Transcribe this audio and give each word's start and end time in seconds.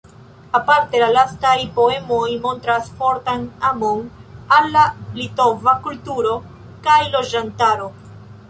Aparte 0.59 1.01
la 1.01 1.09
lastaj 1.15 1.53
poemoj 1.75 2.23
montras 2.45 2.89
fortan 3.01 3.45
amon 3.69 4.01
al 4.57 4.73
la 4.79 4.87
litova 5.21 5.79
kulturo 5.85 6.35
kaj 6.89 7.01
loĝantaro. 7.17 7.93